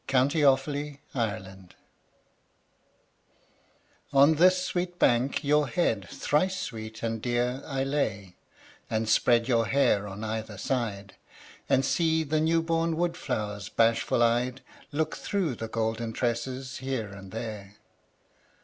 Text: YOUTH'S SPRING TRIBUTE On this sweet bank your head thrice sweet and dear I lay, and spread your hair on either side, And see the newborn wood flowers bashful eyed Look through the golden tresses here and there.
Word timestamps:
YOUTH'S 0.11 0.61
SPRING 0.63 0.97
TRIBUTE 1.13 1.75
On 4.11 4.33
this 4.33 4.65
sweet 4.65 4.97
bank 4.97 5.43
your 5.43 5.67
head 5.67 6.09
thrice 6.09 6.59
sweet 6.59 7.03
and 7.03 7.21
dear 7.21 7.61
I 7.67 7.83
lay, 7.83 8.35
and 8.89 9.07
spread 9.07 9.47
your 9.47 9.67
hair 9.67 10.07
on 10.07 10.23
either 10.23 10.57
side, 10.57 11.17
And 11.69 11.85
see 11.85 12.23
the 12.23 12.41
newborn 12.41 12.95
wood 12.97 13.15
flowers 13.15 13.69
bashful 13.69 14.23
eyed 14.23 14.61
Look 14.91 15.17
through 15.17 15.53
the 15.53 15.67
golden 15.67 16.13
tresses 16.13 16.77
here 16.77 17.09
and 17.09 17.31
there. 17.31 17.75